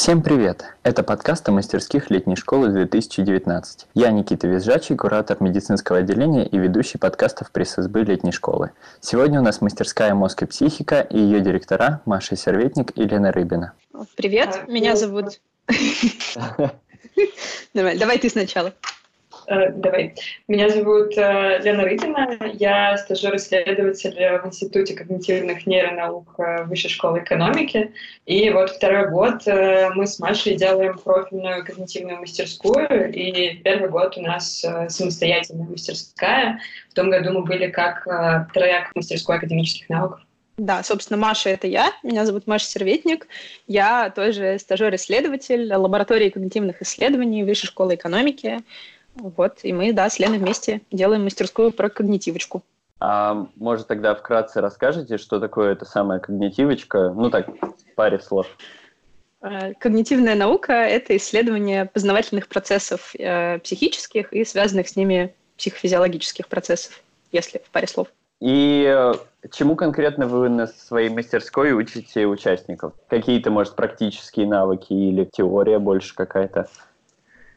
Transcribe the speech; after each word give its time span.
Всем 0.00 0.22
привет! 0.22 0.64
Это 0.84 1.02
подкаст 1.02 1.48
о 1.48 1.52
мастерских 1.52 2.08
летней 2.08 2.36
школы 2.36 2.68
2019. 2.68 3.88
Я 3.94 4.12
Никита 4.12 4.46
Визжачий, 4.46 4.94
куратор 4.94 5.38
медицинского 5.40 5.98
отделения 5.98 6.46
и 6.46 6.56
ведущий 6.56 6.98
подкастов 6.98 7.50
пресс-СБ 7.50 8.04
летней 8.04 8.30
школы. 8.30 8.70
Сегодня 9.00 9.40
у 9.40 9.42
нас 9.42 9.60
мастерская 9.60 10.14
«Мозг 10.14 10.44
и 10.44 10.46
психика» 10.46 11.00
и 11.00 11.18
ее 11.18 11.40
директора 11.40 12.00
Маша 12.04 12.36
Серветник 12.36 12.96
и 12.96 13.02
Лена 13.02 13.32
Рыбина. 13.32 13.72
Привет, 14.16 14.68
меня 14.68 14.94
зовут... 14.94 15.40
Давай 17.74 18.18
ты 18.18 18.30
сначала. 18.30 18.74
Э, 19.48 19.70
давай. 19.70 20.14
Меня 20.46 20.68
зовут 20.68 21.16
э, 21.16 21.60
Лена 21.62 21.84
Рытина. 21.84 22.36
Я 22.52 22.98
стажер-исследователь 22.98 24.14
в 24.42 24.46
Институте 24.46 24.94
когнитивных 24.94 25.66
нейронаук 25.66 26.34
э, 26.38 26.64
Высшей 26.64 26.90
школы 26.90 27.20
экономики. 27.20 27.92
И 28.26 28.50
вот 28.50 28.70
второй 28.70 29.10
год 29.10 29.46
мы 29.46 30.06
с 30.06 30.18
Машей 30.18 30.56
делаем 30.56 30.98
профильную 30.98 31.64
когнитивную 31.64 32.18
мастерскую. 32.18 33.10
И 33.12 33.54
первый 33.64 33.88
год 33.88 34.18
у 34.18 34.20
нас 34.20 34.64
самостоятельная 34.88 35.66
мастерская. 35.66 36.60
В 36.90 36.94
том 36.94 37.10
году 37.10 37.32
мы 37.32 37.44
были 37.44 37.68
как 37.68 38.04
трек 38.52 38.90
мастерской 38.94 39.36
академических 39.36 39.88
навыков. 39.88 40.20
Да, 40.58 40.82
собственно, 40.82 41.18
Маша— 41.18 41.50
это 41.50 41.68
я. 41.68 41.92
Меня 42.02 42.26
зовут 42.26 42.48
Маша 42.48 42.66
Серветник. 42.66 43.28
Я 43.68 44.10
тоже 44.10 44.58
стажер-исследователь 44.58 45.72
лаборатории 45.72 46.30
когнитивных 46.30 46.82
исследований 46.82 47.44
Высшей 47.44 47.68
школы 47.68 47.94
экономики. 47.94 48.62
Вот, 49.18 49.60
и 49.62 49.72
мы, 49.72 49.92
да, 49.92 50.08
с 50.08 50.18
Леной 50.18 50.38
вместе 50.38 50.80
делаем 50.90 51.24
мастерскую 51.24 51.72
про 51.72 51.88
когнитивочку. 51.88 52.62
А 53.00 53.46
может 53.56 53.86
тогда 53.86 54.14
вкратце 54.14 54.60
расскажете, 54.60 55.18
что 55.18 55.38
такое 55.38 55.72
эта 55.72 55.84
самая 55.84 56.18
когнитивочка? 56.18 57.10
Ну 57.10 57.30
так, 57.30 57.48
паре 57.94 58.18
слов. 58.20 58.46
Э, 59.40 59.74
когнитивная 59.74 60.34
наука— 60.34 60.72
это 60.72 61.16
исследование 61.16 61.86
познавательных 61.86 62.48
процессов 62.48 63.14
э, 63.16 63.58
психических 63.60 64.32
и 64.32 64.44
связанных 64.44 64.88
с 64.88 64.96
ними 64.96 65.34
психофизиологических 65.56 66.48
процессов, 66.48 67.02
если 67.30 67.58
в 67.58 67.70
паре 67.70 67.86
слов. 67.86 68.08
И 68.40 68.84
э, 68.86 69.14
чему 69.52 69.76
конкретно 69.76 70.26
вы 70.26 70.48
на 70.48 70.66
своей 70.66 71.08
мастерской 71.08 71.72
учите 71.72 72.26
участников? 72.26 72.94
Какие-то, 73.08 73.50
может, 73.50 73.76
практические 73.76 74.46
навыки 74.46 74.92
или 74.92 75.24
теория 75.24 75.78
больше 75.78 76.14
какая-то? 76.14 76.68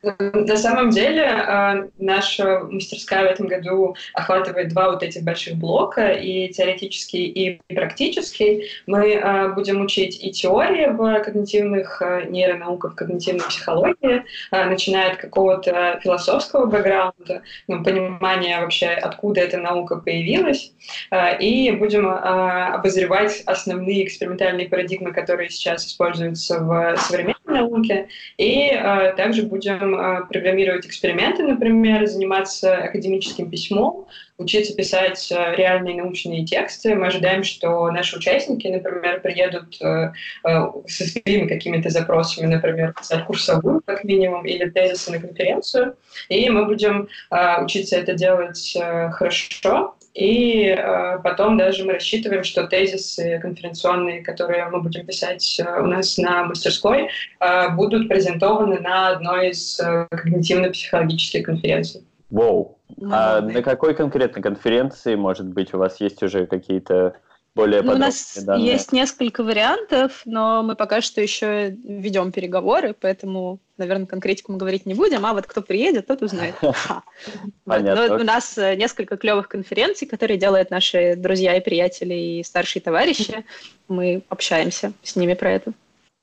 На 0.03 0.57
самом 0.57 0.89
деле 0.89 1.25
а, 1.25 1.87
наша 1.99 2.61
мастерская 2.61 3.23
в 3.23 3.31
этом 3.31 3.47
году 3.47 3.95
охватывает 4.13 4.69
два 4.69 4.89
вот 4.91 5.03
этих 5.03 5.23
больших 5.23 5.57
блока, 5.57 6.09
и 6.09 6.49
теоретический, 6.49 7.25
и 7.25 7.61
практический. 7.73 8.67
Мы 8.87 9.15
а, 9.17 9.49
будем 9.49 9.81
учить 9.81 10.23
и 10.23 10.31
теории 10.31 10.87
в 10.87 11.23
когнитивных 11.23 12.01
а, 12.01 12.23
нейронауках, 12.23 12.95
когнитивной 12.95 13.45
психологии, 13.45 14.23
начиная 14.51 15.11
от 15.11 15.17
какого-то 15.17 15.99
философского 16.01 16.65
бэкграунда, 16.65 17.43
ну, 17.67 17.83
понимания 17.83 18.59
вообще, 18.59 18.87
откуда 18.87 19.41
эта 19.41 19.57
наука 19.57 19.97
появилась, 19.97 20.73
и 21.39 21.71
будем 21.71 22.09
обозревать 22.09 23.41
основные 23.45 24.05
экспериментальные 24.05 24.69
парадигмы, 24.69 25.13
которые 25.13 25.49
сейчас 25.49 25.85
используются 25.85 26.59
в 26.59 26.97
современной 26.97 27.35
науке, 27.51 28.07
и 28.37 28.69
также 29.17 29.43
будем 29.43 29.95
э, 29.95 30.25
программировать 30.27 30.85
эксперименты, 30.85 31.43
например, 31.43 32.07
заниматься 32.07 32.77
академическим 32.77 33.49
письмом, 33.49 34.07
учиться 34.41 34.75
писать 34.75 35.31
э, 35.31 35.55
реальные 35.55 35.95
научные 35.95 36.45
тексты. 36.45 36.95
Мы 36.95 37.07
ожидаем, 37.07 37.43
что 37.43 37.89
наши 37.91 38.17
участники, 38.17 38.67
например, 38.67 39.21
приедут 39.21 39.77
э, 39.81 40.11
э, 40.43 40.65
со 40.87 41.05
своими 41.05 41.47
какими-то 41.47 41.89
запросами, 41.89 42.47
например, 42.47 42.93
писать 42.93 43.25
курсовую, 43.25 43.81
как 43.85 44.03
минимум, 44.03 44.45
или 44.45 44.69
тезисы 44.69 45.11
на 45.11 45.19
конференцию, 45.19 45.95
и 46.29 46.49
мы 46.49 46.65
будем 46.65 47.07
э, 47.31 47.63
учиться 47.63 47.97
это 47.97 48.13
делать 48.13 48.75
э, 48.75 49.09
хорошо, 49.11 49.95
и 50.13 50.65
э, 50.65 51.19
потом 51.23 51.57
даже 51.57 51.85
мы 51.85 51.93
рассчитываем, 51.93 52.43
что 52.43 52.67
тезисы 52.67 53.39
конференционные, 53.39 54.21
которые 54.21 54.65
мы 54.65 54.81
будем 54.81 55.05
писать 55.05 55.59
э, 55.59 55.81
у 55.81 55.85
нас 55.85 56.17
на 56.17 56.43
мастерской, 56.43 57.09
э, 57.39 57.69
будут 57.69 58.09
презентованы 58.09 58.79
на 58.79 59.09
одной 59.09 59.51
из 59.51 59.79
э, 59.79 60.07
когнитивно-психологических 60.11 61.43
конференций. 61.43 62.03
Wow. 62.29 62.75
А 63.11 63.41
на 63.41 63.61
какой 63.61 63.93
конкретно 63.95 64.41
конференции, 64.41 65.15
может 65.15 65.47
быть, 65.47 65.73
у 65.73 65.77
вас 65.77 65.99
есть 65.99 66.21
уже 66.23 66.45
какие-то 66.45 67.15
более 67.53 67.81
ну, 67.81 67.93
У 67.93 67.97
нас 67.97 68.37
данные. 68.43 68.65
есть 68.65 68.93
несколько 68.93 69.43
вариантов, 69.43 70.21
но 70.25 70.63
мы 70.63 70.75
пока 70.75 71.01
что 71.01 71.19
еще 71.19 71.71
ведем 71.83 72.31
переговоры, 72.31 72.95
поэтому, 72.97 73.59
наверное, 73.77 74.05
конкретику 74.05 74.53
мы 74.53 74.57
говорить 74.57 74.85
не 74.85 74.93
будем, 74.93 75.25
а 75.25 75.33
вот 75.33 75.47
кто 75.47 75.61
приедет, 75.61 76.07
тот 76.07 76.21
узнает. 76.21 76.55
Понятно. 77.65 78.15
У 78.15 78.23
нас 78.23 78.57
э, 78.57 78.75
несколько 78.75 79.17
клевых 79.17 79.49
конференций, 79.49 80.07
которые 80.07 80.37
делают 80.37 80.71
наши 80.71 81.15
друзья 81.17 81.57
и 81.57 81.61
приятели 81.61 82.13
и 82.13 82.43
старшие 82.43 82.81
товарищи. 82.81 83.43
Мы 83.89 84.23
общаемся 84.29 84.93
с 85.03 85.17
ними 85.17 85.33
про 85.33 85.51
это. 85.51 85.73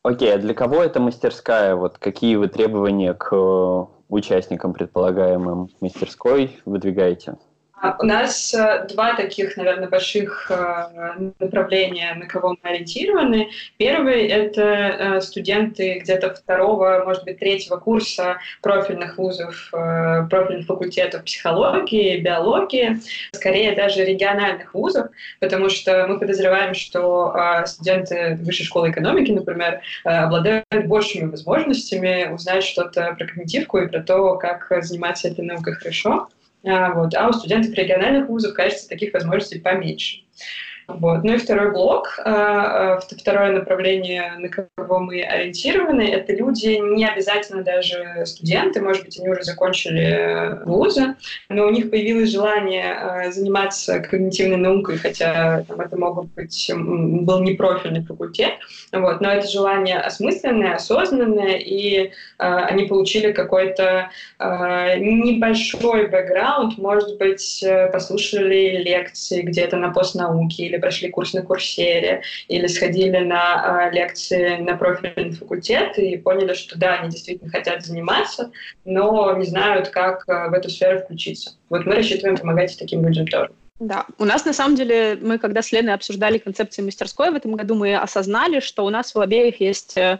Окей, 0.03 0.33
а 0.33 0.39
для 0.39 0.55
кого 0.55 0.83
это 0.83 0.99
мастерская? 0.99 1.75
Вот 1.75 1.99
какие 1.99 2.37
вы 2.37 2.49
требования 2.49 3.13
к 3.13 3.29
э, 3.33 3.85
участникам 4.09 4.73
предполагаемым 4.73 5.69
мастерской 5.81 6.59
выдвигаете? 6.65 7.37
А, 7.81 7.97
у 8.01 8.05
нас 8.05 8.53
э, 8.55 8.87
два 8.89 9.15
таких, 9.15 9.57
наверное, 9.57 9.89
больших 9.89 10.51
э, 10.51 11.31
направления, 11.39 12.15
на 12.15 12.27
кого 12.27 12.57
мы 12.63 12.71
ориентированы. 12.71 13.51
Первый— 13.77 14.27
это 14.29 14.63
э, 14.63 15.21
студенты 15.21 16.01
где-то 16.01 16.35
второго, 16.35 17.05
может 17.05 17.25
быть, 17.25 17.39
третьего 17.39 17.77
курса 17.77 18.39
профильных 18.63 19.19
вузов, 19.19 19.71
профильных 19.71 20.67
факультетов 20.67 21.25
психологии, 21.25 22.19
биологии, 22.19 23.01
скорее 23.33 23.75
даже 23.75 24.05
региональных 24.05 24.75
вузов, 24.75 25.09
потому 25.41 25.69
что 25.69 26.07
мы 26.07 26.19
подозреваем, 26.19 26.75
что 26.75 27.35
студенты 27.67 28.39
высшей 28.41 28.67
школы 28.67 28.91
экономики, 28.91 29.31
например, 29.31 29.81
обладают 30.05 30.65
большими 30.87 31.31
возможностями 31.31 32.33
узнать 32.33 32.65
что-то 32.65 33.15
про 33.19 33.27
когнитивку 33.27 33.79
и 33.79 33.89
про 33.89 34.01
то, 34.01 34.37
как 34.37 34.73
заниматься 34.83 35.29
этой 35.29 35.45
наукой 35.45 35.75
хорошо. 35.75 36.29
А, 36.65 36.93
вот. 36.93 37.15
А 37.15 37.29
у 37.29 37.33
студентов 37.33 37.73
региональных 37.75 38.29
вузов, 38.29 38.55
кажется, 38.55 38.89
таких 38.89 39.13
возможностей 39.15 39.61
поменьше. 39.61 40.23
Вот. 40.89 41.23
Ну 41.23 41.35
и 41.35 41.37
второй 41.37 41.71
блок, 41.71 42.19
а, 42.25 42.95
а, 42.97 43.01
второе 43.01 43.53
направление, 43.53 44.33
на 44.39 44.49
кого 44.49 45.01
мы 45.01 45.21
ориентированы, 45.21 46.01
это 46.01 46.33
люди, 46.33 46.81
не 46.97 47.07
обязательно 47.07 47.63
даже 47.63 48.23
студенты, 48.25 48.81
может 48.81 49.05
быть, 49.05 49.19
они 49.19 49.29
уже 49.29 49.43
закончили 49.43 50.59
вузы, 50.65 51.17
но 51.51 51.67
у 51.67 51.71
них 51.71 51.91
появилось 51.91 52.31
желание 52.31 52.95
а, 52.95 53.31
заниматься 53.31 54.01
когнитивной 54.01 54.57
наукой, 54.57 54.97
хотя 54.97 55.63
там, 55.69 55.79
это 55.83 55.99
могут 55.99 56.33
быть, 56.33 56.71
был 56.75 57.43
не 57.43 57.53
профильный 57.53 58.03
факультет, 58.03 58.55
вот, 58.91 59.21
но 59.21 59.31
это 59.31 59.47
желание 59.47 59.99
осмысленное, 59.99 60.77
осознанное, 60.77 61.59
и 61.59 62.13
они 62.39 62.85
получили 62.85 63.33
какой-то 63.33 64.11
небольшой 64.41 66.07
бэкграунд, 66.07 66.79
может 66.79 67.19
быть, 67.19 67.63
послушали 67.93 68.83
лекции 68.83 69.43
где-то 69.43 69.77
на 69.77 69.91
постнауке 69.91 70.65
или 70.65 70.78
прошли 70.79 71.11
курс 71.11 71.35
на 71.35 71.43
курсере, 71.43 72.23
или 72.49 72.67
сходили 72.67 73.19
на 73.19 73.89
э, 73.91 73.95
лекции 73.95 74.57
на 74.57 74.77
профильный 74.77 75.33
факультет 75.33 75.99
и 75.99 76.17
поняли, 76.17 76.55
что 76.55 76.79
да, 76.79 76.95
они 76.95 77.11
действительно 77.11 77.51
хотят 77.51 77.85
заниматься, 77.85 78.51
но 78.85 79.37
не 79.37 79.47
знают, 79.47 79.89
как 79.89 80.25
э, 80.29 80.49
в 80.49 80.53
эту 80.53 80.71
сферу 80.71 81.01
включиться. 81.01 81.53
Вот 81.69 81.87
мы 81.87 81.97
рассчитываем 81.97 82.37
помогать 82.37 82.77
таким 82.79 83.07
людям 83.07 83.27
тоже. 83.27 83.51
Да, 83.81 84.07
у 84.19 84.25
нас 84.25 84.45
на 84.45 84.53
самом 84.53 84.75
деле, 84.75 85.17
мы 85.21 85.39
когда 85.39 85.63
с 85.63 85.71
Леной 85.71 85.95
обсуждали 85.95 86.39
концепции 86.39 86.83
мастерской 86.83 87.31
в 87.31 87.35
этом 87.35 87.53
году, 87.53 87.77
мы 87.77 87.95
осознали, 87.95 88.59
что 88.59 88.85
у 88.85 88.91
нас 88.91 89.15
у 89.15 89.21
обеих 89.21 89.61
есть 89.61 89.97
э, 89.97 90.19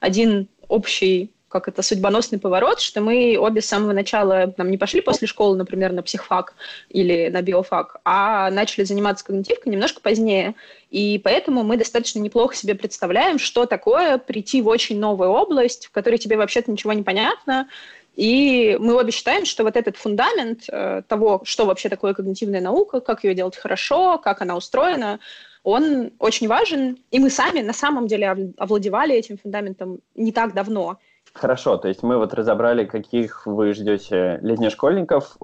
один 0.00 0.48
общий 0.68 1.30
как 1.60 1.68
это 1.68 1.82
судьбоносный 1.82 2.38
поворот, 2.38 2.80
что 2.80 3.00
мы 3.00 3.38
обе 3.38 3.62
с 3.62 3.66
самого 3.66 3.92
начала 3.92 4.52
нам 4.58 4.70
не 4.70 4.76
пошли 4.76 5.00
после 5.00 5.26
школы, 5.26 5.56
например, 5.56 5.92
на 5.92 6.02
психфак 6.02 6.54
или 6.90 7.28
на 7.28 7.40
биофак, 7.40 7.96
а 8.04 8.50
начали 8.50 8.84
заниматься 8.84 9.24
когнитивкой 9.24 9.72
немножко 9.72 10.02
позднее. 10.02 10.54
И 10.90 11.18
поэтому 11.24 11.62
мы 11.62 11.78
достаточно 11.78 12.18
неплохо 12.18 12.54
себе 12.54 12.74
представляем, 12.74 13.38
что 13.38 13.64
такое 13.64 14.18
прийти 14.18 14.60
в 14.60 14.68
очень 14.68 14.98
новую 14.98 15.30
область, 15.30 15.86
в 15.86 15.90
которой 15.92 16.18
тебе 16.18 16.36
вообще-то 16.36 16.70
ничего 16.70 16.92
не 16.92 17.02
понятно, 17.02 17.68
и 18.16 18.78
мы 18.80 18.94
обе 18.94 19.12
считаем, 19.12 19.44
что 19.44 19.62
вот 19.62 19.76
этот 19.76 19.96
фундамент 19.96 20.64
э, 20.68 21.02
того, 21.06 21.42
что 21.44 21.66
вообще 21.66 21.90
такое 21.90 22.14
когнитивная 22.14 22.62
наука, 22.62 23.00
как 23.00 23.24
ее 23.24 23.34
делать 23.34 23.56
хорошо, 23.56 24.18
как 24.18 24.40
она 24.40 24.56
устроена, 24.56 25.20
он 25.62 26.12
очень 26.18 26.48
важен. 26.48 26.96
И 27.10 27.18
мы 27.18 27.28
сами 27.28 27.60
на 27.60 27.74
самом 27.74 28.06
деле 28.06 28.54
овладевали 28.56 29.14
этим 29.14 29.36
фундаментом 29.36 29.98
не 30.14 30.32
так 30.32 30.54
давно. 30.54 30.98
Хорошо, 31.38 31.76
то 31.76 31.88
есть 31.88 32.02
мы 32.02 32.16
вот 32.16 32.32
разобрали, 32.32 32.86
каких 32.86 33.46
вы 33.46 33.74
ждете 33.74 34.38
летнешкольников, 34.42 35.36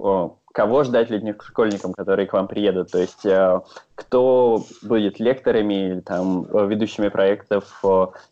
кого 0.53 0.85
ждать 0.85 1.11
летнешкольникам, 1.11 1.93
которые 1.93 2.27
к 2.27 2.33
вам 2.33 2.49
приедут, 2.49 2.91
то 2.91 2.99
есть 2.99 3.27
э, 3.27 3.61
кто 3.95 4.65
будет 4.83 5.21
лекторами 5.21 5.91
или 5.91 6.01
там 6.01 6.45
ведущими 6.69 7.09
проектов, 7.09 7.83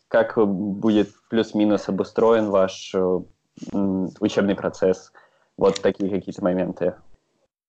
как 0.07 0.37
будет 0.37 1.09
плюс-минус 1.29 1.87
обустроен 1.87 2.49
ваш 2.49 2.93
э, 2.95 3.19
учебный 4.19 4.55
процесс, 4.55 5.11
вот 5.57 5.81
такие 5.81 6.09
какие-то 6.09 6.43
моменты. 6.43 6.95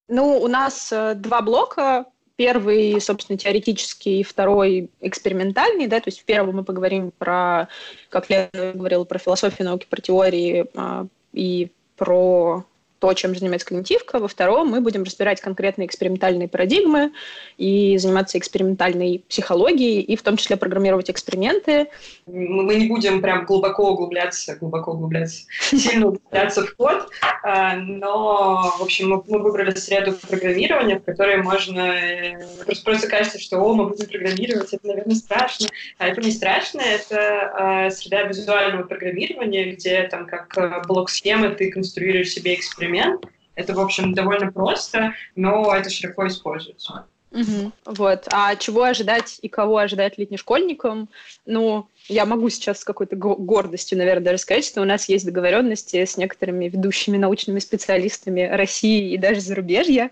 Ну, 0.09 0.41
у 0.41 0.49
нас 0.49 0.93
э, 0.93 1.15
два 1.15 1.43
блока 1.43 2.06
Первый, 2.37 3.00
собственно, 3.00 3.38
теоретический, 3.38 4.23
второй 4.23 4.90
экспериментальный, 5.00 5.87
да, 5.87 6.00
то 6.00 6.08
есть 6.08 6.20
в 6.20 6.25
первом 6.25 6.56
мы 6.56 6.64
поговорим 6.64 7.12
про, 7.17 7.69
как 8.08 8.31
Лена 8.31 8.73
говорила, 8.75 9.05
про 9.05 9.19
философию 9.19 9.67
науки, 9.67 9.87
про 9.88 10.00
теории 10.00 10.67
а, 10.75 11.06
и 11.32 11.70
про 11.96 12.64
то, 13.02 13.12
чем 13.14 13.34
занимается 13.34 13.66
когнитивка. 13.66 14.20
Во 14.20 14.28
втором 14.28 14.69
мы 14.69 14.81
будем 14.81 15.02
разбирать 15.02 15.40
конкретные 15.40 15.87
экспериментальные 15.87 16.46
парадигмы 16.46 17.10
и 17.58 17.99
заниматься 17.99 18.38
экспериментальной 18.38 19.25
психологией, 19.28 20.02
и 20.02 20.14
в 20.14 20.22
том 20.22 20.37
числе 20.37 20.56
программировать 20.56 21.10
эксперименты. 21.10 21.88
Мы 22.26 22.76
не 22.76 22.87
будем 22.87 23.20
прям 23.20 23.44
глубоко 23.44 23.90
углубляться, 23.90 24.54
глубоко 24.54 24.93
углубляться, 24.93 25.46
сильно 25.70 26.06
углубляться 26.06 26.64
в 26.64 26.76
код, 26.76 27.08
а, 27.43 27.75
но, 27.75 28.72
в 28.78 28.82
общем, 28.82 29.10
мы 29.10 29.40
выбрали 29.40 29.75
среду 29.75 30.14
программирования, 30.28 31.00
в 31.00 31.05
которой 31.05 31.38
можно... 31.38 31.81
Э, 31.81 32.46
просто, 32.64 32.84
просто 32.84 33.08
кажется, 33.08 33.40
что, 33.40 33.58
о, 33.58 33.75
мы 33.75 33.88
будем 33.88 34.06
программировать, 34.06 34.72
это, 34.72 34.87
наверное, 34.87 35.16
страшно. 35.16 35.66
А 35.98 36.06
это 36.06 36.20
не 36.20 36.31
страшно, 36.31 36.81
это 36.81 37.50
а, 37.52 37.90
среда 37.90 38.22
визуального 38.22 38.84
программирования, 38.84 39.72
где 39.72 40.05
там 40.05 40.26
как 40.26 40.56
э, 40.56 40.82
блок-схемы 40.87 41.50
ты 41.50 41.72
конструируешь 41.72 42.31
себе 42.31 42.55
эксперимент, 42.55 42.92
инструмент. 42.93 43.27
Это, 43.55 43.75
в 43.75 43.81
общем, 43.81 44.15
довольно 44.15 44.50
просто, 44.50 45.15
но 45.37 45.75
это 45.75 45.91
широко 45.91 46.27
используется. 46.27 47.06
Угу. 47.33 47.73
Вот. 47.87 48.29
А 48.31 48.56
чего 48.56 48.85
ожидать 48.85 49.39
и 49.41 49.49
кого 49.49 49.79
ожидать 49.79 50.19
летнешкольникам? 50.19 51.09
Ну, 51.47 51.87
я 52.09 52.27
могу 52.27 52.49
сейчас 52.50 52.81
с 52.81 52.85
какой-то 52.85 53.17
гордостью, 53.17 53.99
наверное, 53.99 54.25
даже 54.25 54.39
сказать, 54.39 54.67
что 54.67 54.83
у 54.83 54.85
нас 54.85 55.09
есть 55.09 55.25
договоренности 55.25 56.05
с 56.05 56.17
некоторыми 56.17 56.69
ведущими 56.69 57.17
научными 57.17 57.59
специалистами 57.59 58.43
России 58.43 59.12
и 59.12 59.19
даже 59.19 59.41
зарубежья, 59.41 60.11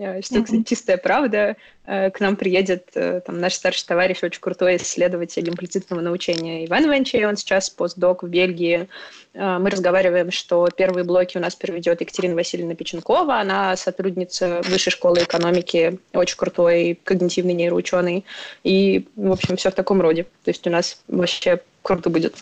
Э, 0.00 0.22
что, 0.22 0.42
кстати, 0.42 0.62
чистая 0.62 0.96
правда. 0.96 1.56
Э, 1.84 2.10
к 2.10 2.20
нам 2.20 2.36
приедет 2.36 2.88
э, 2.94 3.20
там, 3.20 3.38
наш 3.38 3.52
старший 3.52 3.86
товарищ, 3.86 4.22
очень 4.22 4.40
крутой 4.40 4.76
исследователь 4.76 5.46
имплицитного 5.46 6.00
научения 6.00 6.64
Иван 6.64 6.86
Иванович, 6.86 7.14
он 7.16 7.36
сейчас 7.36 7.68
постдок 7.68 8.22
в 8.22 8.28
Бельгии. 8.28 8.88
Мы 9.34 9.70
разговариваем, 9.70 10.32
что 10.32 10.68
первые 10.74 11.04
блоки 11.04 11.36
у 11.36 11.40
нас 11.40 11.54
проведет 11.54 12.00
Екатерина 12.00 12.34
Васильевна 12.34 12.74
Печенкова, 12.74 13.38
она 13.38 13.76
сотрудница 13.76 14.60
Высшей 14.64 14.90
школы 14.90 15.22
экономики, 15.22 16.00
очень 16.12 16.36
крутой 16.36 16.98
когнитивный 17.04 17.54
нейроученый. 17.54 18.24
И, 18.64 19.06
в 19.14 19.30
общем, 19.30 19.56
все 19.56 19.70
в 19.70 19.74
таком 19.74 20.00
роде. 20.00 20.24
То 20.44 20.50
есть 20.50 20.66
у 20.66 20.70
нас 20.70 21.00
вообще 21.06 21.60
круто 21.82 22.10
будет. 22.10 22.34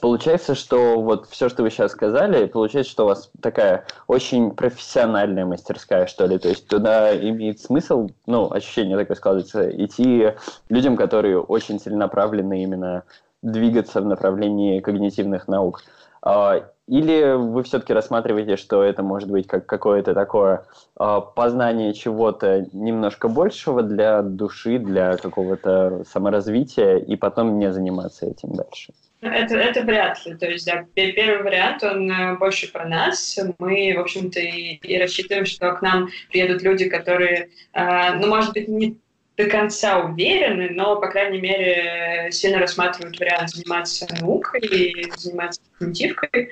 Получается, 0.00 0.54
что 0.54 1.00
вот 1.00 1.26
все, 1.28 1.48
что 1.48 1.62
вы 1.62 1.70
сейчас 1.70 1.92
сказали, 1.92 2.46
получается, 2.46 2.90
что 2.90 3.04
у 3.04 3.08
вас 3.08 3.30
такая 3.40 3.84
очень 4.06 4.50
профессиональная 4.52 5.44
мастерская, 5.44 6.06
что 6.06 6.26
ли. 6.26 6.38
То 6.38 6.48
есть 6.48 6.66
туда 6.68 7.14
имеет 7.16 7.60
смысл, 7.60 8.08
ну, 8.26 8.50
ощущение 8.50 8.96
такое 8.96 9.16
складывается, 9.16 9.68
идти 9.70 10.32
людям, 10.68 10.96
которые 10.96 11.40
очень 11.40 11.78
целенаправлены 11.78 12.62
именно 12.62 13.04
двигаться 13.42 14.00
в 14.00 14.06
направлении 14.06 14.80
когнитивных 14.80 15.48
наук. 15.48 15.82
А, 16.22 16.64
или 16.86 17.34
вы 17.34 17.62
все-таки 17.62 17.92
рассматриваете, 17.92 18.56
что 18.56 18.82
это 18.82 19.02
может 19.02 19.30
быть 19.30 19.46
как 19.46 19.66
какое-то 19.66 20.14
такое 20.14 20.64
а, 20.96 21.20
познание 21.20 21.94
чего-то 21.94 22.66
немножко 22.72 23.28
большего 23.28 23.82
для 23.82 24.22
души, 24.22 24.78
для 24.78 25.16
какого-то 25.16 26.04
саморазвития, 26.10 26.96
и 26.96 27.16
потом 27.16 27.58
не 27.58 27.72
заниматься 27.72 28.26
этим 28.26 28.54
дальше? 28.54 28.92
Это, 29.20 29.56
это 29.56 29.82
вряд 29.82 30.24
ли. 30.24 30.34
То 30.34 30.48
есть, 30.48 30.66
да, 30.66 30.86
первый 30.94 31.42
вариант, 31.42 31.82
он 31.84 32.10
э, 32.10 32.36
больше 32.36 32.72
про 32.72 32.86
нас. 32.86 33.38
Мы, 33.58 33.94
в 33.94 34.00
общем-то, 34.00 34.40
и, 34.40 34.76
и 34.76 34.98
рассчитываем, 34.98 35.44
что 35.44 35.72
к 35.72 35.82
нам 35.82 36.08
приедут 36.30 36.62
люди, 36.62 36.88
которые, 36.88 37.50
э, 37.74 38.12
ну, 38.14 38.28
может 38.28 38.54
быть, 38.54 38.68
не 38.68 38.96
до 39.36 39.46
конца 39.46 39.98
уверены, 39.98 40.70
но, 40.70 40.96
по 40.96 41.08
крайней 41.08 41.40
мере, 41.40 42.28
сильно 42.30 42.58
рассматривают 42.58 43.18
вариант 43.20 43.50
заниматься 43.50 44.06
наукой 44.20 44.60
и 44.60 45.10
заниматься 45.16 45.60
когнитивкой. 45.78 46.48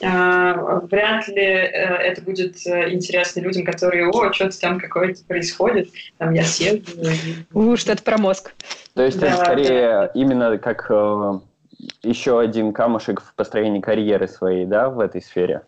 Э, 0.00 0.80
вряд 0.88 1.26
ли 1.26 1.42
это 1.42 2.22
будет 2.22 2.64
интересно 2.64 3.40
людям, 3.40 3.64
которые, 3.64 4.08
о, 4.08 4.32
что-то 4.32 4.60
там 4.60 4.78
какое-то 4.78 5.24
происходит, 5.24 5.88
там 6.18 6.32
я 6.32 6.44
съезжу. 6.44 6.80
И... 7.02 7.34
У, 7.52 7.76
что-то 7.76 8.04
про 8.04 8.18
мозг. 8.18 8.52
То 8.94 9.02
есть 9.02 9.18
да, 9.18 9.26
это 9.26 9.36
скорее 9.44 9.90
да. 9.90 10.06
именно 10.14 10.58
как 10.58 10.88
еще 12.02 12.40
один 12.40 12.72
камушек 12.72 13.20
в 13.20 13.34
построении 13.34 13.80
карьеры 13.80 14.28
своей, 14.28 14.66
да, 14.66 14.88
в 14.88 15.00
этой 15.00 15.22
сфере? 15.22 15.62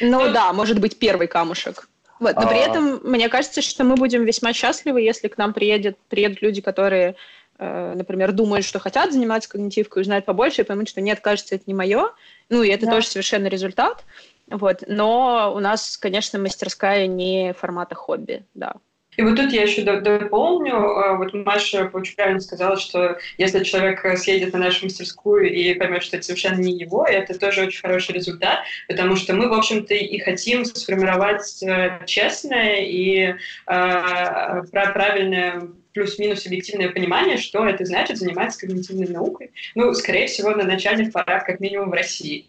Ну 0.00 0.32
да, 0.32 0.52
может 0.52 0.80
быть, 0.80 0.98
первый 0.98 1.26
камушек. 1.26 1.88
Вот, 2.20 2.36
но 2.36 2.42
а... 2.42 2.46
при 2.46 2.58
этом 2.58 3.00
мне 3.02 3.28
кажется, 3.28 3.60
что 3.62 3.84
мы 3.84 3.96
будем 3.96 4.24
весьма 4.24 4.52
счастливы, 4.52 5.02
если 5.02 5.28
к 5.28 5.36
нам 5.36 5.52
приедет, 5.52 5.98
приедут 6.08 6.42
люди, 6.42 6.60
которые, 6.60 7.16
э, 7.58 7.92
например, 7.94 8.32
думают, 8.32 8.64
что 8.64 8.78
хотят 8.78 9.12
заниматься 9.12 9.50
когнитивкой, 9.50 10.02
узнать 10.02 10.24
побольше 10.24 10.62
и 10.62 10.64
поймут, 10.64 10.88
что 10.88 11.00
нет, 11.00 11.20
кажется, 11.20 11.54
это 11.54 11.64
не 11.66 11.74
мое. 11.74 12.12
Ну, 12.48 12.62
и 12.62 12.68
это 12.68 12.86
да. 12.86 12.92
тоже 12.92 13.08
совершенно 13.08 13.48
результат. 13.48 14.04
Вот. 14.48 14.84
Но 14.86 15.52
у 15.54 15.58
нас, 15.58 15.96
конечно, 15.96 16.38
мастерская 16.38 17.06
не 17.06 17.52
формата 17.54 17.94
хобби, 17.94 18.44
да. 18.54 18.74
И 19.16 19.22
вот 19.22 19.36
тут 19.36 19.52
я 19.52 19.62
еще 19.62 19.82
дополню, 19.82 20.76
а, 20.76 21.16
вот 21.16 21.32
Маша 21.34 21.90
очень 21.92 22.16
правильно 22.16 22.40
сказала, 22.40 22.76
что 22.76 23.18
если 23.38 23.64
человек 23.64 24.04
съедет 24.18 24.52
на 24.52 24.58
нашу 24.58 24.86
мастерскую 24.86 25.50
и 25.50 25.74
поймет, 25.74 26.02
что 26.02 26.16
это 26.16 26.26
совершенно 26.26 26.60
не 26.60 26.78
его, 26.78 27.06
это 27.06 27.38
тоже 27.38 27.62
очень 27.62 27.80
хороший 27.80 28.14
результат, 28.14 28.60
потому 28.88 29.16
что 29.16 29.34
мы, 29.34 29.48
в 29.48 29.52
общем-то, 29.52 29.94
и 29.94 30.18
хотим 30.18 30.64
сформировать 30.64 31.62
э, 31.62 32.00
честное 32.06 32.80
и 32.80 33.26
э, 33.26 33.34
правильное 33.66 35.62
плюс-минус 35.94 36.46
объективное 36.46 36.90
понимание, 36.90 37.38
что 37.38 37.66
это 37.66 37.84
значит 37.84 38.18
заниматься 38.18 38.60
когнитивной 38.60 39.08
наукой. 39.08 39.52
Ну, 39.74 39.94
скорее 39.94 40.26
всего, 40.26 40.50
на 40.50 40.64
начальных 40.64 41.12
порах, 41.12 41.46
как 41.46 41.60
минимум 41.60 41.90
в 41.90 41.94
России. 41.94 42.46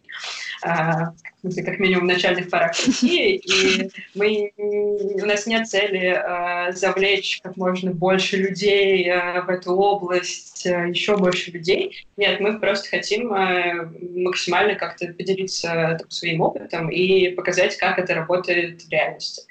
А, 0.63 1.11
как 1.43 1.79
минимум 1.79 2.05
в 2.05 2.07
начальных 2.07 2.49
порах 2.49 2.71
России. 2.71 3.35
И 3.35 3.89
мы, 4.15 4.51
у 4.57 5.25
нас 5.25 5.45
нет 5.45 5.67
цели 5.67 6.07
а, 6.07 6.71
завлечь 6.71 7.39
как 7.43 7.55
можно 7.55 7.91
больше 7.91 8.37
людей 8.37 9.09
а, 9.11 9.41
в 9.41 9.49
эту 9.49 9.73
область, 9.75 10.65
а, 10.65 10.87
еще 10.87 11.17
больше 11.17 11.51
людей. 11.51 12.05
Нет, 12.17 12.39
мы 12.39 12.59
просто 12.59 12.89
хотим 12.89 13.31
а, 13.31 13.91
максимально 14.15 14.75
как-то 14.75 15.07
поделиться 15.07 15.97
там, 15.99 16.09
своим 16.09 16.41
опытом 16.41 16.89
и 16.89 17.29
показать, 17.29 17.77
как 17.77 17.99
это 17.99 18.15
работает 18.15 18.81
в 18.81 18.89
реальности. 18.89 19.43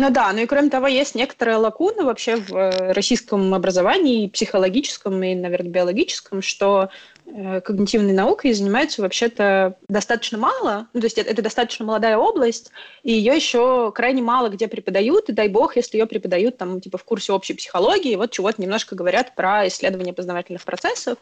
Ну 0.00 0.10
да, 0.10 0.32
ну 0.32 0.42
и 0.42 0.46
кроме 0.46 0.70
того, 0.70 0.86
есть 0.86 1.16
некоторая 1.16 1.58
лакуна 1.58 2.04
вообще 2.04 2.36
в 2.36 2.54
э, 2.54 2.92
российском 2.92 3.52
образовании, 3.52 4.28
психологическом 4.28 5.20
и, 5.24 5.34
наверное, 5.34 5.72
биологическом, 5.72 6.40
что 6.40 6.90
э, 7.26 7.60
когнитивной 7.60 8.12
наукой 8.12 8.52
занимаются 8.52 9.02
вообще-то 9.02 9.76
достаточно 9.88 10.38
мало. 10.38 10.86
Ну, 10.92 11.00
то 11.00 11.06
есть 11.06 11.18
это, 11.18 11.28
это 11.28 11.42
достаточно 11.42 11.84
молодая 11.84 12.16
область, 12.16 12.70
и 13.02 13.10
ее 13.10 13.34
еще 13.34 13.90
крайне 13.92 14.22
мало 14.22 14.50
где 14.50 14.68
преподают, 14.68 15.30
и 15.30 15.32
дай 15.32 15.48
бог, 15.48 15.74
если 15.74 15.98
ее 15.98 16.06
преподают 16.06 16.58
там 16.58 16.80
типа 16.80 16.96
в 16.96 17.02
курсе 17.02 17.32
общей 17.32 17.54
психологии, 17.54 18.14
вот 18.14 18.30
чего-то 18.30 18.62
немножко 18.62 18.94
говорят 18.94 19.34
про 19.34 19.66
исследование 19.66 20.14
познавательных 20.14 20.62
процессов. 20.62 21.18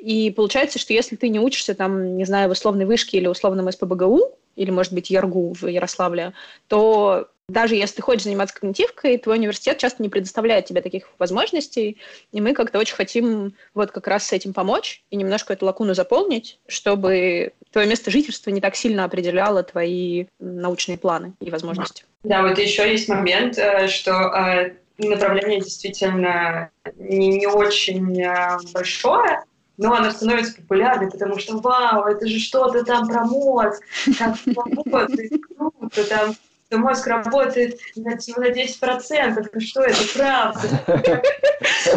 И 0.00 0.32
получается, 0.32 0.80
что 0.80 0.92
если 0.92 1.14
ты 1.14 1.28
не 1.28 1.38
учишься 1.38 1.76
там, 1.76 2.16
не 2.16 2.24
знаю, 2.24 2.48
в 2.48 2.52
условной 2.52 2.84
вышке 2.84 3.18
или 3.18 3.28
условном 3.28 3.70
СПБГУ, 3.70 4.36
или, 4.56 4.70
может 4.70 4.92
быть, 4.92 5.10
ЯРГУ 5.10 5.54
в 5.54 5.66
Ярославле, 5.66 6.32
то 6.68 7.28
даже 7.48 7.74
если 7.74 7.96
ты 7.96 8.02
хочешь 8.02 8.24
заниматься 8.24 8.54
когнитивкой, 8.54 9.18
твой 9.18 9.36
университет 9.36 9.78
часто 9.78 10.02
не 10.02 10.08
предоставляет 10.08 10.66
тебе 10.66 10.80
таких 10.80 11.08
возможностей, 11.18 11.98
и 12.32 12.40
мы 12.40 12.54
как-то 12.54 12.78
очень 12.78 12.94
хотим 12.94 13.54
вот 13.74 13.90
как 13.90 14.06
раз 14.06 14.26
с 14.26 14.32
этим 14.32 14.52
помочь 14.54 15.02
и 15.10 15.16
немножко 15.16 15.52
эту 15.52 15.66
лакуну 15.66 15.94
заполнить, 15.94 16.58
чтобы 16.66 17.52
твое 17.70 17.86
место 17.86 18.10
жительства 18.10 18.50
не 18.50 18.60
так 18.60 18.76
сильно 18.76 19.04
определяло 19.04 19.62
твои 19.62 20.26
научные 20.38 20.98
планы 20.98 21.34
и 21.40 21.50
возможности. 21.50 22.04
Да, 22.22 22.42
вот 22.42 22.58
еще 22.58 22.90
есть 22.90 23.08
момент, 23.08 23.58
э, 23.58 23.88
что 23.88 24.12
э, 24.12 24.74
направление 24.98 25.60
действительно 25.60 26.70
не, 26.96 27.28
не 27.28 27.46
очень 27.46 28.22
э, 28.22 28.58
большое, 28.72 29.42
но 29.76 29.94
она 29.94 30.10
становится 30.10 30.54
популярной, 30.54 31.10
потому 31.10 31.38
что 31.38 31.58
вау, 31.58 32.04
это 32.04 32.26
же 32.26 32.38
что-то 32.38 32.84
там 32.84 33.08
про 33.08 33.24
мозг, 33.24 33.82
как 34.18 34.36
круто, 35.56 36.04
там 36.08 36.34
что 36.72 36.78
мозг 36.78 37.06
работает 37.06 37.78
на, 37.96 38.16
всего 38.16 38.40
на 38.40 38.50
10%. 38.50 39.60
Что 39.60 39.82
это, 39.82 40.00
правда? 40.14 41.22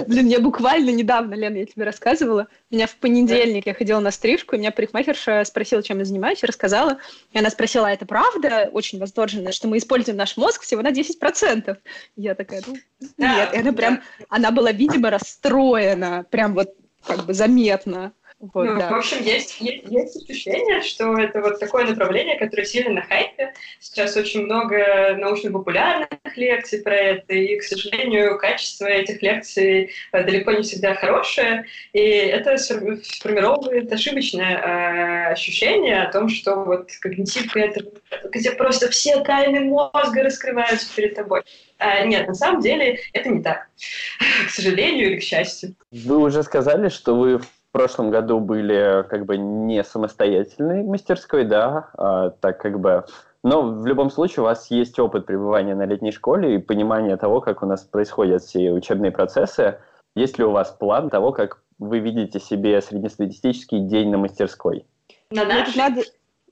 Блин, 0.06 0.28
я 0.28 0.42
буквально 0.42 0.90
недавно, 0.90 1.34
Лена, 1.34 1.58
я 1.58 1.66
тебе 1.66 1.86
рассказывала, 1.86 2.48
меня 2.70 2.86
в 2.86 2.96
понедельник 2.98 3.68
я 3.68 3.74
ходила 3.74 4.02
на 4.02 4.12
стрижку, 4.12 4.56
и 4.56 4.60
меня 4.60 4.72
парикмахерша 4.72 5.46
спросила, 5.46 5.82
чем 5.82 6.00
я 6.00 6.06
занимаюсь, 6.06 6.44
и 6.44 6.46
рассказала. 6.46 6.98
И 7.32 7.40
она 7.40 7.50
спросила, 7.52 7.88
а 7.88 7.92
это 7.92 8.06
правда, 8.06 8.70
очень 8.74 9.00
восторженно, 9.00 9.54
что 9.54 9.70
мы 9.70 9.78
используем 9.78 10.18
наш 10.18 10.36
мозг 10.36 10.64
всего 10.64 10.82
на 10.82 10.92
10%? 10.92 11.78
Я 12.18 12.36
такая, 12.36 12.62
ну, 12.68 12.76
нет. 13.18 13.54
И 13.54 13.58
она 13.58 13.72
прям, 13.72 14.02
она 14.28 14.52
была, 14.52 14.74
видимо, 14.74 15.10
расстроена, 15.10 16.26
прям 16.30 16.54
вот 16.54 16.76
как 17.06 17.26
бы 17.26 17.34
заметно. 17.34 18.14
Вот, 18.40 18.66
ну, 18.66 18.78
да. 18.78 18.90
В 18.90 18.96
общем, 18.96 19.24
есть, 19.24 19.62
есть, 19.62 19.86
есть 19.90 20.18
ощущение, 20.18 20.82
что 20.82 21.18
это 21.18 21.42
вот 21.42 21.60
такое 21.60 21.86
направление, 21.86 22.38
которое 22.38 22.66
сильно 22.66 22.92
на 22.92 23.02
хайпе. 23.02 23.54
Сейчас 23.80 24.18
очень 24.18 24.42
много 24.44 25.16
научно-популярных 25.18 26.10
лекций 26.36 26.82
про 26.82 26.96
это, 26.96 27.34
и, 27.34 27.58
к 27.58 27.64
сожалению, 27.64 28.38
качество 28.38 28.86
этих 28.88 29.22
лекций 29.22 29.92
э, 30.12 30.24
далеко 30.24 30.52
не 30.52 30.64
всегда 30.64 30.96
хорошее. 30.96 31.66
И 31.94 32.00
это 32.00 32.58
сформировывает 32.58 33.92
ошибочное 33.92 34.58
э, 34.58 35.32
ощущение 35.32 36.04
о 36.04 36.12
том, 36.12 36.28
что 36.28 36.56
вот 36.56 36.90
когнитивка— 37.00 37.60
это 37.62 37.86
где 38.32 38.52
просто 38.52 38.90
все 38.90 39.22
тайны 39.22 39.62
мозга 39.62 40.24
раскрываются 40.24 40.94
перед 40.96 41.16
тобой. 41.16 41.44
А, 41.78 42.06
нет, 42.06 42.28
на 42.28 42.34
самом 42.34 42.62
деле 42.62 43.00
это 43.14 43.30
не 43.30 43.42
так, 43.42 43.68
к 44.48 44.50
сожалению 44.50 45.12
или 45.12 45.20
к 45.20 45.24
счастью. 45.24 45.76
Вы 45.92 46.18
уже 46.18 46.44
сказали, 46.44 46.90
что 46.90 47.16
вы 47.16 47.40
в 47.40 47.48
прошлом 47.76 48.10
году 48.10 48.40
были 48.40 49.06
как 49.10 49.26
бы 49.26 49.38
не 49.38 49.84
самостоятельной 49.84 50.82
мастерской, 50.84 51.44
да, 51.44 51.90
а, 51.98 52.30
так 52.30 52.58
как 52.62 52.80
бы... 52.80 53.04
Но 53.44 53.64
в 53.64 53.86
любом 53.86 54.10
случае 54.10 54.44
у 54.44 54.46
вас 54.46 54.72
есть 54.72 54.98
опыт 54.98 55.26
пребывания 55.26 55.76
на 55.76 55.86
летней 55.86 56.14
школе 56.14 56.56
и 56.56 56.58
понимание 56.58 57.18
того, 57.18 57.42
как 57.42 57.62
у 57.64 57.66
нас 57.66 57.84
происходят 57.84 58.44
все 58.44 58.72
учебные 58.72 59.12
процессы. 59.12 59.78
Есть 60.16 60.38
ли 60.38 60.46
у 60.46 60.52
вас 60.52 60.72
план 60.72 61.10
того, 61.10 61.34
как 61.34 61.62
вы 61.78 62.00
видите 62.00 62.40
себе 62.40 62.82
среднестатистический 62.82 63.80
день 63.80 64.10
на 64.10 64.20
мастерской? 64.20 64.86
На 65.30 65.44
нашей? 65.44 65.78
Надо... 65.78 66.02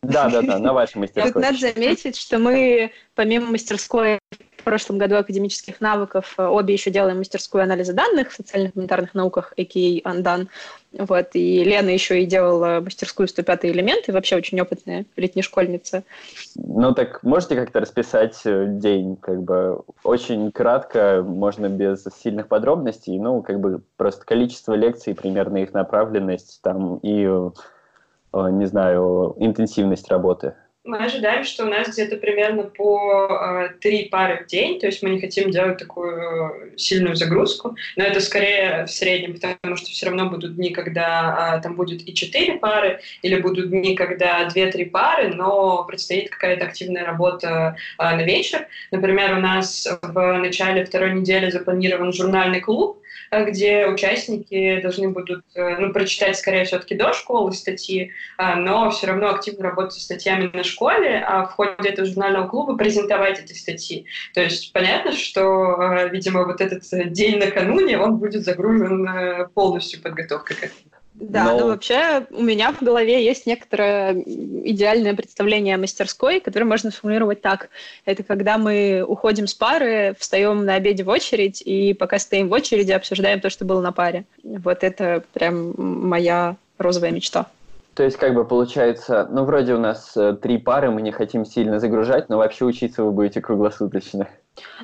Да, 0.01 0.29
да, 0.29 0.41
да, 0.41 0.59
на 0.59 0.73
вашей 0.73 0.97
мастерской. 0.97 1.31
Тут 1.31 1.41
надо 1.41 1.57
заметить, 1.57 2.17
что 2.17 2.37
мы 2.37 2.91
помимо 3.15 3.51
мастерской 3.51 4.19
в 4.63 4.65
прошлом 4.65 4.98
году 4.98 5.17
академических 5.17 5.82
навыков 5.82 6.36
э, 6.38 6.46
обе 6.46 6.74
еще 6.74 6.89
делаем 6.89 7.17
мастерскую 7.17 7.63
анализа 7.63 7.91
данных 7.91 8.32
в 8.32 8.36
социальных 8.36 8.74
гуманитарных 8.74 9.13
науках, 9.13 9.53
a.k.a. 9.58 10.10
Андан. 10.10 10.48
Вот, 10.93 11.32
и 11.34 11.65
Лена 11.65 11.89
еще 11.89 12.24
и 12.24 12.25
делала 12.25 12.79
мастерскую 12.79 13.27
105 13.27 13.65
элементы, 13.65 14.13
вообще 14.13 14.38
очень 14.38 14.62
опытная 14.62 15.05
летняя 15.17 15.43
школьница. 15.43 16.03
Ну 16.55 16.93
так 16.93 17.22
можете 17.24 17.55
как-то 17.55 17.82
расписать 17.82 18.39
э, 18.46 18.67
день, 18.70 19.17
как 19.17 19.43
бы 19.43 19.82
очень 20.05 20.50
кратко, 20.53 21.22
можно 21.27 21.67
без 21.67 22.05
сильных 22.24 22.48
подробностей, 22.48 23.20
ну 23.20 23.41
как 23.41 23.60
бы 23.60 23.82
просто 23.98 24.25
количество 24.25 24.75
лекций, 24.75 25.13
примерно 25.13 25.58
их 25.58 25.74
направленность 25.74 26.62
там 26.63 27.00
и, 27.00 27.25
э, 27.25 28.50
не 28.51 28.65
знаю, 28.65 29.36
интенсивность 29.39 30.10
работы 30.10 30.53
мы 30.83 30.97
ожидаем, 30.97 31.45
что 31.45 31.65
у 31.65 31.69
нас 31.69 31.87
где-то 31.89 32.17
примерно 32.17 32.63
по 32.63 33.27
э, 33.29 33.69
три 33.79 34.09
пары 34.09 34.43
в 34.43 34.47
день, 34.47 34.79
то 34.79 34.85
есть 34.85 35.01
мы 35.01 35.11
не 35.11 35.21
хотим 35.21 35.49
делать 35.49 35.77
такую 35.77 36.77
сильную 36.77 37.15
загрузку, 37.15 37.75
но 37.95 38.03
это 38.03 38.19
скорее 38.19 38.85
в 38.85 38.91
среднем, 38.91 39.35
потому 39.35 39.77
что 39.77 39.89
все 39.89 40.07
равно 40.07 40.29
будут 40.29 40.55
дни, 40.55 40.71
когда 40.71 41.55
э, 41.57 41.61
там 41.61 41.75
будет 41.75 42.07
и 42.07 42.13
четыре 42.13 42.55
пары, 42.55 42.99
или 43.21 43.39
будут 43.39 43.69
дни, 43.69 43.95
когда 43.95 44.45
две-три 44.49 44.85
пары, 44.85 45.29
но 45.29 45.85
предстоит 45.85 46.29
какая-то 46.29 46.65
активная 46.65 47.05
работа 47.05 47.77
э, 47.97 48.03
на 48.03 48.23
вечер. 48.23 48.67
Например, 48.91 49.37
у 49.37 49.39
нас 49.39 49.87
в 50.01 50.37
начале 50.37 50.83
второй 50.83 51.13
недели 51.13 51.49
запланирован 51.49 52.11
журнальный 52.11 52.59
клуб, 52.59 53.02
Э, 53.02 53.02
где 53.32 53.88
участники 53.88 54.82
должны 54.82 55.10
будут 55.10 55.43
э, 55.55 55.77
ну, 55.77 55.91
прочитать, 55.91 56.38
скорее, 56.38 56.65
все-таки 56.65 56.96
до 56.96 57.13
школы 57.13 57.53
статьи, 57.53 58.12
э, 58.38 58.55
но 58.55 58.89
все 58.91 59.08
равно 59.08 59.29
активно 59.29 59.63
работать 59.63 59.93
с 60.00 60.03
статьями 60.03 60.50
на 60.53 60.63
школе, 60.63 61.24
а 61.25 61.46
в 61.46 61.51
ходе 61.51 61.89
этого 61.89 62.08
журнального 62.08 62.48
клуба 62.48 62.75
презентовать 62.77 63.39
эти 63.39 63.53
статьи. 63.53 64.05
То 64.34 64.41
есть 64.41 64.72
понятно, 64.74 65.13
что, 65.13 66.08
видимо, 66.12 66.46
вот 66.46 66.62
этот 66.62 66.84
день 67.12 67.38
накануне, 67.38 68.00
он 68.00 68.17
будет 68.17 68.43
загружен 68.43 69.50
полностью 69.53 70.01
подготовкой 70.01 70.58
к 70.58 70.63
этому. 70.63 70.92
Да, 71.23 71.45
Но... 71.45 71.59
ну 71.59 71.67
вообще 71.67 72.27
у 72.31 72.41
меня 72.41 72.73
в 72.73 72.81
голове 72.81 73.23
есть 73.23 73.45
некоторое 73.45 74.13
идеальное 74.13 75.15
представление 75.15 75.75
о 75.75 75.77
мастерской, 75.77 76.41
которое 76.41 76.65
можно 76.65 76.91
сформулировать 76.91 77.41
так. 77.41 77.69
Это 78.03 78.23
когда 78.23 78.57
мы 78.57 79.05
уходим 79.07 79.47
с 79.47 79.53
пары, 79.53 80.15
встаем 80.19 80.65
на 80.65 80.75
обеде 80.75 81.03
в 81.03 81.09
очередь, 81.09 81.61
и 81.61 81.93
пока 81.93 82.19
стоим 82.19 82.49
в 82.49 82.51
очереди, 82.51 82.91
обсуждаем 82.91 83.39
то, 83.39 83.49
что 83.49 83.63
было 83.63 83.79
на 83.79 83.93
паре. 83.93 84.25
Вот 84.43 84.83
это 84.83 85.23
прям 85.33 85.73
моя 85.77 86.57
розовая 86.77 87.11
мечта. 87.11 87.47
То 87.93 88.03
есть, 88.03 88.17
как 88.17 88.33
бы 88.33 88.43
получается, 88.43 89.27
ну, 89.31 89.45
вроде 89.45 89.75
у 89.75 89.79
нас 89.79 90.17
э, 90.17 90.35
три 90.41 90.57
пары, 90.57 90.89
мы 90.89 91.01
не 91.01 91.11
хотим 91.11 91.45
сильно 91.45 91.79
загружать, 91.79 92.27
но 92.27 92.37
вообще 92.37 92.65
учиться 92.65 93.03
вы 93.03 93.11
будете 93.11 93.39
круглосуточно. 93.39 94.27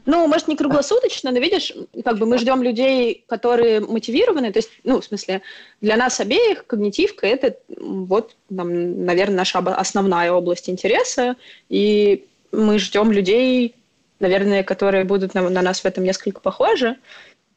Ну, 0.05 0.27
может, 0.27 0.47
не 0.47 0.55
круглосуточно, 0.55 1.31
но 1.31 1.39
видишь, 1.39 1.73
как 2.03 2.17
бы 2.17 2.25
мы 2.25 2.37
ждем 2.37 2.63
людей, 2.63 3.23
которые 3.27 3.79
мотивированы. 3.79 4.51
То 4.51 4.59
есть, 4.59 4.71
ну, 4.83 4.99
в 4.99 5.05
смысле, 5.05 5.41
для 5.81 5.95
нас 5.95 6.19
обеих 6.19 6.65
когнитивка– 6.65 7.27
это 7.27 7.57
вот, 7.77 8.35
там, 8.55 9.05
наверное, 9.05 9.37
наша 9.37 9.59
основная 9.59 10.31
область 10.31 10.69
интереса. 10.69 11.35
И 11.69 12.25
мы 12.51 12.79
ждем 12.79 13.11
людей, 13.11 13.75
наверное, 14.19 14.63
которые 14.63 15.03
будут 15.03 15.33
на, 15.33 15.49
на 15.49 15.61
нас 15.61 15.81
в 15.81 15.85
этом 15.85 16.03
несколько 16.03 16.39
похожи. 16.39 16.97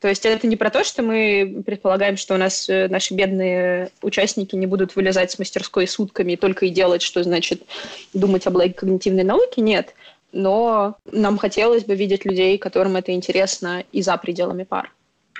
То 0.00 0.08
есть 0.08 0.26
это 0.26 0.48
не 0.48 0.56
про 0.56 0.68
то, 0.68 0.82
что 0.82 1.02
мы 1.02 1.62
предполагаем, 1.64 2.16
что 2.16 2.34
у 2.34 2.36
нас 2.36 2.68
э, 2.68 2.88
наши 2.88 3.14
бедные 3.14 3.92
участники 4.02 4.56
не 4.56 4.66
будут 4.66 4.96
вылезать 4.96 5.30
с 5.30 5.38
мастерской 5.38 5.86
сутками 5.86 6.32
и 6.32 6.36
только 6.36 6.66
и 6.66 6.70
делать, 6.70 7.02
что 7.02 7.22
значит 7.22 7.62
думать 8.12 8.44
о 8.48 8.50
благе 8.50 8.74
когнитивной 8.74 9.22
науки. 9.22 9.60
Нет 9.60 9.94
но 10.32 10.96
нам 11.10 11.38
хотелось 11.38 11.84
бы 11.84 11.94
видеть 11.94 12.24
людей, 12.24 12.58
которым 12.58 12.96
это 12.96 13.12
интересно 13.12 13.84
и 13.92 14.02
за 14.02 14.16
пределами 14.16 14.64
пар. 14.64 14.92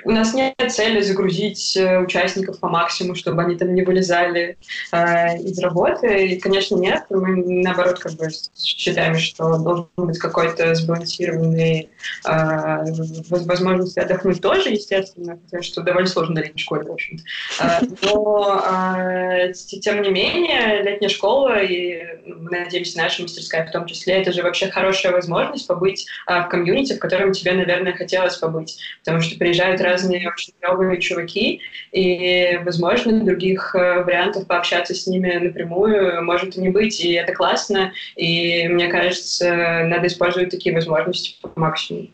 У 0.05 0.11
нас 0.11 0.35
нет 0.35 0.55
цели 0.69 1.01
загрузить 1.01 1.77
э, 1.77 2.01
участников 2.01 2.59
по 2.59 2.69
максимуму, 2.69 3.15
чтобы 3.15 3.43
они 3.43 3.57
там 3.57 3.75
не 3.75 3.83
вылезали 3.83 4.57
э, 4.91 5.39
из 5.39 5.59
работы. 5.61 6.27
И, 6.27 6.41
конечно, 6.41 6.77
нет. 6.77 7.05
Мы, 7.11 7.63
наоборот, 7.63 7.99
как 7.99 8.13
бы 8.13 8.29
считаем, 8.57 9.17
что 9.17 9.59
должен 9.59 9.89
быть 9.97 10.19
какой-то 10.19 10.75
сбалансированный 10.75 11.91
э, 12.25 12.85
возможность 13.31 13.99
отдохнуть 13.99 14.41
тоже, 14.41 14.71
естественно, 14.71 15.37
потому 15.37 15.63
что 15.63 15.83
довольно 15.83 16.09
сложно 16.09 16.35
на 16.37 16.39
летней 16.41 16.61
школе, 16.61 16.89
в 16.89 16.93
общем 16.93 17.19
Э, 17.61 17.81
но, 18.03 18.63
э, 18.67 19.53
тем 19.53 20.03
не 20.03 20.11
менее, 20.11 20.83
летняя 20.83 21.09
школа, 21.09 21.63
и 21.63 22.03
мы 22.27 22.51
надеемся, 22.61 22.99
наша 22.99 23.23
мастерская 23.23 23.67
в 23.67 23.71
том 23.71 23.87
числе, 23.87 24.15
это 24.15 24.33
же 24.33 24.43
вообще 24.43 24.71
хорошая 24.71 25.13
возможность 25.13 25.67
побыть 25.67 26.07
э, 26.27 26.41
в 26.41 26.49
комьюнити, 26.49 26.95
в 26.95 26.99
котором 26.99 27.33
тебе, 27.33 27.53
наверное, 27.53 27.93
хотелось 27.93 28.37
побыть. 28.37 28.79
Потому 29.05 29.21
что 29.21 29.39
приезжают 29.39 29.81
разные 29.83 30.31
очень 30.31 30.55
клевые 30.61 31.01
чуваки, 31.01 31.61
и, 31.93 32.61
возможно, 32.65 33.25
других 33.25 33.75
э, 33.75 34.03
вариантов 34.03 34.47
пообщаться 34.47 34.95
с 34.95 35.07
ними 35.07 35.33
напрямую 35.33 36.25
может 36.25 36.57
и 36.57 36.61
не 36.61 36.71
быть, 36.71 37.01
и 37.01 37.13
это 37.13 37.33
классно, 37.33 37.93
и, 38.17 38.69
мне 38.69 38.89
кажется, 38.89 39.85
надо 39.85 40.07
использовать 40.07 40.51
такие 40.51 40.75
возможности 40.75 41.37
по 41.41 41.51
максимуму. 41.57 42.09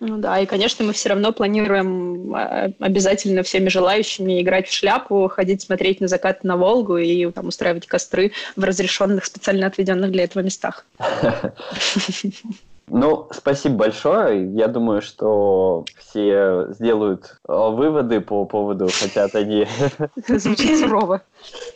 Ну 0.00 0.18
да, 0.18 0.38
и, 0.38 0.46
конечно, 0.46 0.84
мы 0.84 0.92
все 0.92 1.10
равно 1.10 1.32
планируем 1.32 2.34
а, 2.34 2.70
обязательно 2.78 3.42
всеми 3.42 3.68
желающими 3.68 4.42
играть 4.42 4.68
в 4.68 4.72
шляпу, 4.72 5.28
ходить 5.28 5.62
смотреть 5.62 6.00
на 6.00 6.08
закат 6.08 6.44
на 6.44 6.56
Волгу 6.58 6.98
и 6.98 7.30
там 7.30 7.48
устраивать 7.48 7.86
костры 7.86 8.32
в 8.54 8.64
разрешенных, 8.64 9.24
специально 9.24 9.66
отведенных 9.66 10.10
для 10.10 10.24
этого 10.24 10.42
местах. 10.42 10.84
Ну, 12.86 13.28
спасибо 13.32 13.76
большое. 13.76 14.52
Я 14.52 14.68
думаю, 14.68 15.00
что 15.00 15.84
все 15.96 16.66
сделают 16.70 17.38
э, 17.48 17.52
выводы 17.52 18.20
по 18.20 18.44
поводу, 18.44 18.88
хотят 18.88 19.34
они... 19.34 19.66
Звучит 20.28 20.78
сурово. 20.78 21.22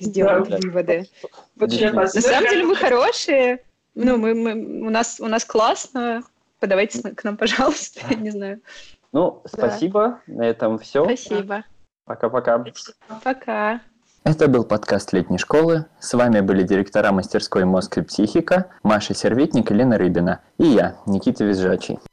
Сделают 0.00 0.64
выводы. 0.64 1.08
На 1.56 2.06
самом 2.08 2.50
деле 2.50 2.64
мы 2.64 2.76
хорошие. 2.76 3.64
Ну, 3.94 4.16
мы, 4.18 4.34
мы, 4.34 4.86
у, 4.86 4.90
нас, 4.90 5.18
у 5.18 5.26
нас 5.26 5.44
классно. 5.44 6.22
Подавайте 6.60 7.02
к 7.02 7.24
нам, 7.24 7.36
пожалуйста. 7.36 8.00
Не 8.14 8.30
знаю. 8.30 8.60
Ну, 9.12 9.42
спасибо. 9.46 10.20
На 10.26 10.42
этом 10.42 10.78
все. 10.78 11.04
Спасибо. 11.04 11.64
Пока-пока. 12.04 12.64
Пока. 13.24 13.80
Это 14.30 14.47
был 14.47 14.62
подкаст 14.62 15.14
летней 15.14 15.38
школы. 15.38 15.87
С 16.00 16.12
вами 16.12 16.40
были 16.40 16.62
директора 16.62 17.12
мастерской 17.12 17.64
«Мозг 17.64 17.97
и 17.97 18.02
психика» 18.02 18.66
Маша 18.82 19.14
Серветник 19.14 19.70
и 19.70 19.75
Лена 19.75 19.97
Рыбина. 19.97 20.40
И 20.58 20.66
я, 20.66 20.97
Никита 21.06 21.44
Визжачий. 21.44 21.99